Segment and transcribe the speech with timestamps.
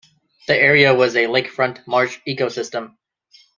[0.47, 2.95] The area was a lakefront marsh ecosystem.